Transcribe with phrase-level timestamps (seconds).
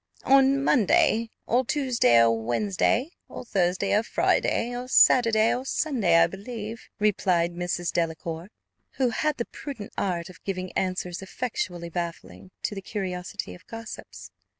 [0.23, 6.25] "On Monday or Tuesday or Wednesday or Thursday or Friday or Saturday or Sunday, I
[6.25, 7.91] believe," replied Mrs.
[7.93, 8.49] Delacour,
[8.93, 14.31] who had the prudent art of giving answers effectually baffling to the curiosity of gossips.